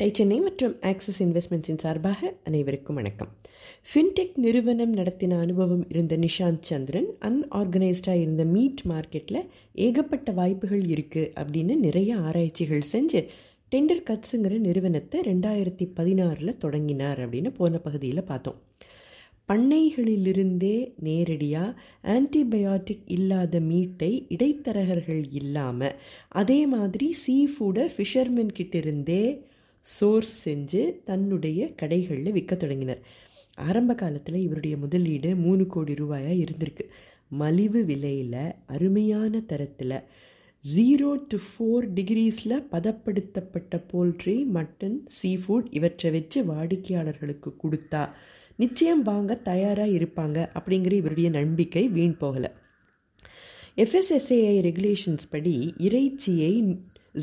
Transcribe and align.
Tie 0.00 0.10
Chennai 0.12 0.40
மற்றும் 0.40 0.76
axis 0.80 1.22
இன்வெஸ்ட்மெண்ட்ஸின் 1.22 1.78
சார்பாக 1.78 2.34
அனைவருக்கும் 2.44 2.94
வணக்கம். 2.94 3.28
ஃபின்டெக் 3.88 4.36
நிறுவனம் 4.36 4.94
நடத்தின 4.94 5.40
அனுபவம் 5.40 5.84
இருந்த 5.88 6.16
நிஷாந்த் 6.16 6.60
சந்திரன் 6.60 7.06
அன்ஆர்கனைஸ்டாக 7.20 8.20
இருந்த 8.20 8.44
மீட் 8.44 8.82
மார்க்கெட்டில் 8.88 9.46
ஏகப்பட்ட 9.74 10.32
வாய்ப்புகள் 10.32 10.80
இருக்குது 10.80 11.30
அப்படின்னு 11.40 11.76
நிறைய 11.76 12.16
ஆராய்ச்சிகள் 12.16 12.82
செஞ்சு 12.92 13.26
டெண்டர் 13.72 14.02
கட்ஸுங்கிற 14.04 14.58
நிறுவனத்தை 14.58 15.20
ரெண்டாயிரத்தி 15.20 15.88
பதினாறில் 15.96 16.58
தொடங்கினார் 16.58 17.28
அப்படின்னு 17.28 17.54
போன 17.56 17.78
பகுதியில் 17.78 18.24
பார்த்தோம். 18.24 18.58
பண்ணைகளிலிருந்தே 19.48 20.92
நேரடியாக 20.96 21.80
ஆன்டிபயோட்டிக் 22.02 23.04
இல்லாத 23.06 23.60
மீட்டை 23.60 24.26
இடைத்தரகர்கள் 24.28 25.22
இல்லாமல் 25.30 25.94
அதே 26.28 26.66
மாதிரி 26.66 27.12
சீ 27.12 27.46
ஃபுட்டை 27.46 27.86
ஃபிஷர்மென் 27.96 28.56
கிட்டிருந்தே 28.58 29.48
சோர்ஸ் 29.80 30.48
செஞ்சு 30.48 30.82
தன்னுடைய 31.04 31.70
கடைகளில் 31.82 32.32
விற்க 32.32 32.54
தொடங்கினர். 32.54 33.02
ஆரம்ப 33.54 33.94
காலத்தில் 33.94 34.42
இவருடைய 34.46 34.76
முதலீடு 34.76 35.36
மூணு 35.36 35.66
கோடி 35.66 35.92
ரூபாயாக 35.92 36.36
இருந்திருக்கு. 36.44 36.84
மலிவு 37.28 37.84
விலையில் 37.84 38.42
அருமையான 38.66 39.40
தரத்தில் 39.40 39.96
ஜீரோ 40.64 41.10
டு 41.28 41.38
ஃபோர் 41.48 41.86
டிகிரீஸில் 41.94 42.56
பதப்படுத்தப்பட்ட 42.72 43.74
போல்ட்ரி 43.92 44.34
மட்டன் 44.56 44.96
சீ 45.06 45.36
ஃபுட் 45.36 45.68
இவற்றை 45.70 46.10
வச்சு 46.10 46.44
வாடிக்கையாளர்களுக்கு 46.44 47.52
கொடுத்தா 47.62 48.08
நிச்சயம் 48.56 49.02
வாங்க 49.02 49.34
தயாராக 49.34 49.90
இருப்பாங்க 49.90 50.38
அப்படிங்கிற 50.58 50.92
இவருடைய 50.92 51.30
நம்பிக்கை 51.30 51.88
வீண் 51.88 52.16
போகலை. 52.20 52.50
எஃப்எஸ்எஸ்ஏஐ 53.76 54.60
ரெகுலேஷன்ஸ் 54.60 55.26
படி 55.30 55.74
இறைச்சியை 55.78 56.76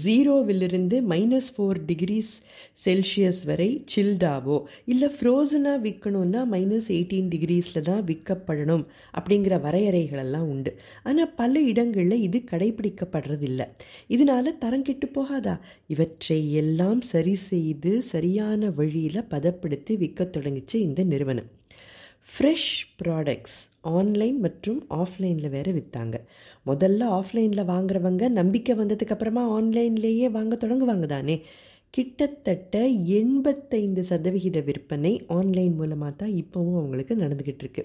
ஜீரோவிலிருந்து 0.05 1.01
மைனஸ் 1.01 1.49
ஃபோர் 1.55 1.79
டிகிரிஸ் 1.85 2.31
செல்சியஸ் 2.85 3.45
வரை 3.45 3.83
சில்டாவோ 3.95 4.63
இல்லை 4.85 5.09
ஃப்ரோசனாக 5.19 5.81
விற்கணுன்னா 5.85 6.41
மைனஸ் 6.53 6.87
எயிட்டீன் 6.87 7.29
டிகிரீஸில் 7.29 7.81
தான் 7.81 8.03
விற்கப்படணும் 8.03 8.85
அப்படிங்கிற 9.17 9.61
வரையறைகளெல்லாம் 9.61 10.47
உண்டு. 10.53 10.77
ஆனால் 11.03 11.33
பல 11.35 11.61
இடங்களில் 11.61 12.19
இது 12.19 12.43
கடைபிடிக்கப்படுறதில்லை 12.51 13.67
இதனால் 14.07 14.57
தரம் 14.57 14.81
கெட்டு 14.81 15.07
போகாதா? 15.07 15.59
இவற்றை 15.87 16.53
எல்லாம் 16.53 17.01
சரி 17.01 17.35
செய்து 17.35 18.01
சரியான 18.01 18.69
வழியில் 18.69 19.29
பதப்படுத்தி 19.29 19.95
விற்க 19.97 20.23
தொடங்கிச்சு 20.23 20.75
இந்த 20.75 21.03
நிறுவனம். 21.03 21.49
ஃப்ரெஷ் 22.35 22.71
ப்ராடக்ட்ஸ் 23.03 23.57
ஆன்லைன் 23.95 24.37
மற்றும் 24.39 24.79
ஆஃப்லைனில் 25.01 25.53
வேறு 25.55 25.71
விற்றாங்க 25.77 26.15
முதல்ல 26.65 27.01
ஆஃப்லைனில் 27.19 27.69
வாங்குறவங்க 27.71 28.29
நம்பிக்கை 28.39 28.73
வந்ததுக்கப்புறமா 28.79 29.43
ஆன்லைன்லேயே 29.57 30.27
வாங்க 30.37 30.55
தொடங்குவாங்க 30.61 31.05
தானே? 31.05 31.35
கிட்டத்தட்ட 31.93 32.77
எண்பத்தைந்து 33.19 34.01
சதவிகித 34.03 34.59
விற்பனை 34.61 35.11
ஆன்லைன் 35.27 35.75
மூலமாக 35.75 36.13
தான் 36.17 36.33
இப்போவும் 36.41 36.77
அவங்களுக்கு 36.79 37.15
நடந்துக்கிட்டு 37.15 37.63
இருக்கு. 37.65 37.83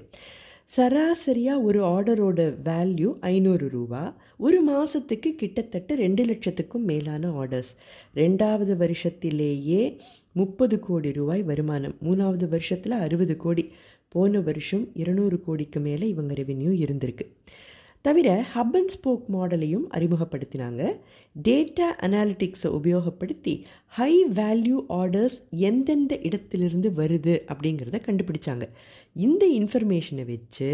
சராசரியாக 0.76 1.64
ஒரு 1.68 1.80
ஆர்டரோட 1.84 2.40
வேல்யூ 2.64 3.08
ஐநூறு 3.20 3.66
ரூபா. 3.68 4.02
ஒரு 4.46 4.58
மாதத்துக்கு 4.60 5.30
கிட்டத்தட்ட 5.34 5.94
ரெண்டு 5.94 6.22
லட்சத்துக்கும் 6.24 6.86
மேலான 6.90 7.30
ஆர்டர்ஸ் 7.40 7.72
ரெண்டாவது 8.14 8.74
வருஷத்திலேயே 8.84 9.82
முப்பது 10.32 10.76
கோடி 10.80 11.10
ரூபாய் 11.12 11.42
வருமானம். 11.50 11.96
மூணாவது 12.04 12.46
வருஷத்தில் 12.48 13.02
அறுபது 13.06 13.36
கோடி. 13.36 13.64
போன 14.12 14.40
வருஷம் 14.40 14.84
இருநூறு 14.94 15.36
கோடிக்கு 15.40 15.80
மேலே 15.80 16.08
இவங்க 16.08 16.34
ரெவென்யூ 16.34 16.72
இருந்திருக்கு. 16.84 17.26
தவிர 18.06 18.28
ஹப் 18.54 18.74
அண்ட் 18.78 18.92
ஸ்போக் 18.94 19.24
மாடலையும் 19.34 19.86
அறிமுகப்படுத்தினாங்க. 19.90 20.82
டேட்டா 21.48 21.86
அனாலிட்டிக்ஸை 22.00 22.70
உபயோகப்படுத்தி 22.78 23.54
ஹை 23.86 24.12
வேல்யூ 24.26 24.78
ஆர்டர்ஸ் 24.88 25.38
எந்தெந்த 25.50 26.18
இடத்திலிருந்து 26.18 26.88
வருது 26.96 27.34
அப்படிங்கிறத 27.52 28.00
கண்டுபிடிச்சாங்க. 28.06 28.66
இந்த 29.26 29.46
இன்ஃபர்மேஷனை 29.58 30.24
வச்சு 30.26 30.68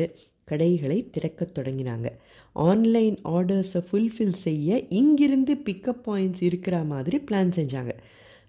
கடைகளை 0.45 0.98
திறக்க 1.11 1.48
தொடங்கினாங்க. 1.55 2.08
ஆன்லைன் 2.52 3.17
ஆர்டர்ஸை 3.24 3.83
ஃபுல்ஃபில் 3.90 4.39
செய்ய 4.45 4.86
இங்கிருந்து 5.01 5.55
பிக்கப் 5.55 6.02
பாயிண்ட்ஸ் 6.07 6.42
இருக்கிற 6.42 6.77
மாதிரி 6.92 7.18
பிளான் 7.30 7.52
செஞ்சாங்க. 7.58 7.90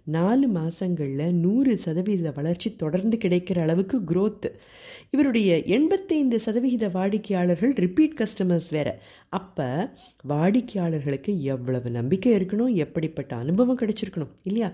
நாலு 0.03 0.47
மாதங்களில் 0.47 1.35
நூறு 1.35 1.77
சதவீத 1.77 2.31
வளர்ச்சி 2.31 2.69
தொடர்ந்து 2.75 3.17
கிடைக்கிற 3.23 3.57
அளவுக்கு 3.59 3.97
க்ரோத்து 4.11 4.49
இவருடைய 5.11 5.63
எண்பத்தைந்து 5.63 6.39
சதவிகித 6.39 6.87
வாடிக்கையாளர்கள் 6.87 7.73
ரிப்பீட் 7.73 8.17
கஸ்டமர்ஸ் 8.17 8.69
வேறு. 8.69 8.93
அப்போ 9.29 9.93
வாடிக்கையாளர்களுக்கு 10.29 11.41
எவ்வளவு 11.41 11.89
நம்பிக்கை 11.89 12.33
இருக்கணும்? 12.33 12.73
எப்படிப்பட்ட 12.73 13.35
அனுபவம் 13.35 13.77
கிடைச்சிருக்கணும்? 13.77 14.29
இல்லையா? 14.43 14.73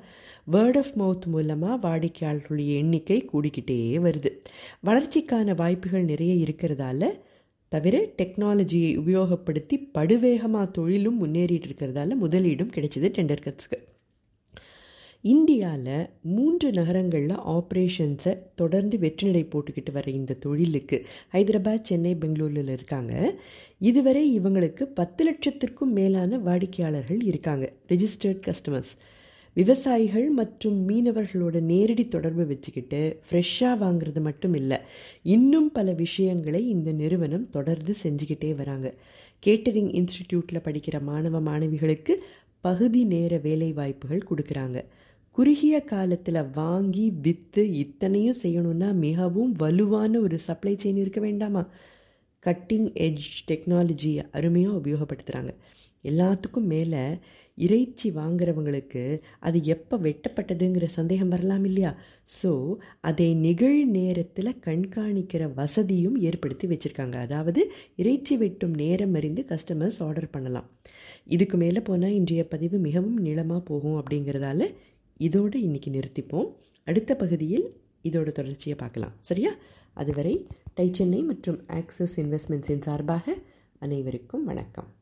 வேர்ட் 0.51 0.77
ஆஃப் 0.77 0.93
மவுத் 0.97 1.25
மூலமாக 1.25 1.89
வாடிக்கையாளர்களுடைய 1.89 2.75
எண்ணிக்கை 2.75 3.29
கூடிக்கிட்டே 3.33 3.79
வருது. 4.07 4.31
வளர்ச்சிக்கான 4.85 5.55
வாய்ப்புகள் 5.55 6.03
நிறைய 6.03 6.45
இருக்கிறதால 6.45 7.11
தவிர 7.67 8.05
டெக்னாலஜியை 8.17 8.97
உபயோகப்படுத்தி 8.97 9.89
படுவேகமாக 9.93 10.71
தொழிலும் 10.71 11.25
முன்னேறிட்டு 11.25 11.63
இருக்கிறதால 11.67 12.15
முதலீடும் 12.21 12.71
கிடைச்சிது 12.75 13.09
டெண்டர் 13.15 13.41
கட்ஸ்க்கு 13.43 13.94
இந்தியாவில் 15.25 16.09
மூன்று 16.21 16.71
நகரங்களில் 16.71 17.39
ஆப்ரேஷன்ஸை 17.53 18.33
தொடர்ந்து 18.55 18.97
வெற்றிநடை 18.97 19.41
போட்டுக்கிட்டு 19.45 19.91
வர 19.91 20.11
இந்த 20.11 20.33
தொழிலுக்கு 20.33 20.97
ஹைதராபாத் 21.33 21.87
சென்னை 21.89 22.15
பெங்களூரில் 22.15 22.69
இருக்காங்க. 22.69 23.13
இதுவரை 23.79 24.39
இவங்களுக்கு 24.39 24.83
பத்து 24.83 25.21
லட்சத்திற்கும் 25.31 25.91
மேலான 25.93 26.37
வாடிக்கையாளர்கள் 26.37 27.21
இருக்காங்க 27.21 27.71
ரிஜிஸ்டர்ட் 27.89 28.43
கஸ்டமர்ஸ் 28.47 28.93
விவசாயிகள் 29.53 30.29
மற்றும் 30.29 30.77
மீனவர்களோட 30.89 31.59
நேரடி 31.71 32.07
தொடர்பு 32.07 32.45
வச்சுக்கிட்டு 32.45 33.01
ஃப்ரெஷ்ஷாக 33.29 33.81
வாங்குறது 33.83 34.21
மட்டும் 34.21 34.53
இல்லை 34.53 34.77
இன்னும் 35.23 35.71
பல 35.71 35.91
விஷயங்களை 35.91 36.69
இந்த 36.69 36.91
நிறுவனம் 36.91 37.49
தொடர்ந்து 37.49 37.95
செஞ்சுக்கிட்டே 38.03 38.55
வராங்க. 38.55 38.93
கேட்டரிங் 39.45 39.91
இன்ஸ்டிடியூட்டில் 39.99 40.65
படிக்கிற 40.67 41.01
மாணவ 41.01 41.41
மாணவிகளுக்கு 41.41 42.15
பகுதி 42.61 43.03
நேர 43.03 43.37
வேலை 43.37 43.71
வாய்ப்புகள் 43.73 44.27
கொடுக்குறாங்க. 44.29 44.77
குறுகிய 45.35 45.75
காலத்தில் 45.83 46.49
வாங்கி 46.57 47.05
விற்று 47.23 47.63
இத்தனையும் 47.79 48.37
செய்யணும்னா 48.43 48.89
மிகவும் 49.05 49.51
வலுவான 49.61 50.19
ஒரு 50.19 50.37
சப்ளை 50.39 50.73
செயின் 50.83 51.01
இருக்க 51.01 51.19
வேண்டாமா? 51.19 51.63
கட்டிங் 52.43 52.87
எட்ஜ் 53.05 53.27
டெக்னாலஜியை 53.49 54.21
அருமையாக 54.31 54.77
உபயோகப்படுத்துகிறாங்க 54.81 55.51
எல்லாத்துக்கும் 56.03 56.69
மேலே 56.73 57.03
இறைச்சி 57.57 58.07
வாங்குறவங்களுக்கு 58.11 59.03
அது 59.39 59.57
எப்போ 59.75 59.95
வெட்டப்பட்டதுங்கிற 59.97 60.85
சந்தேகம் 60.97 61.33
வரலாம் 61.35 61.63
இல்லையா? 61.63 61.91
ஸோ 62.39 62.51
அதை 63.01 63.29
நிகழ் 63.45 63.79
நேரத்தில் 63.97 64.59
கண்காணிக்கிற 64.67 65.43
வசதியும் 65.53 66.17
ஏற்படுத்தி 66.21 66.67
வச்சுருக்காங்க. 66.67 67.15
அதாவது 67.27 67.61
இறைச்சி 67.95 68.35
வெட்டும் 68.37 68.75
நேரம் 68.83 69.13
அறிந்து 69.13 69.43
கஸ்டமர்ஸ் 69.51 70.01
ஆர்டர் 70.07 70.33
பண்ணலாம். 70.37 70.67
இதுக்கு 71.25 71.57
மேலே 71.57 71.81
போனால் 71.81 72.17
இன்றைய 72.21 72.43
பதிவு 72.47 72.77
மிகவும் 72.77 73.17
நீளமாக 73.19 73.61
போகும் 73.71 73.99
அப்படிங்கிறதால 74.01 74.63
இதோடு 75.17 75.59
இன்றைக்கி 75.59 75.87
நிறுத்திப்போம். 75.87 76.55
அடுத்த 76.85 77.15
பகுதியில் 77.15 77.81
இதோட 78.03 78.31
தொடர்ச்சியை 78.31 78.77
பார்க்கலாம். 78.77 79.11
சரியா? 79.19 79.55
அதுவரை 79.93 80.47
டை 80.75 80.89
சென்னை 80.93 81.21
மற்றும் 81.21 81.63
ஆக்சஸ் 81.67 82.15
இன்வெஸ்ட்மெண்ட்ஸின் 82.15 82.81
சார்பாக 82.81 83.37
அனைவருக்கும் 83.79 84.43
வணக்கம். 84.43 84.93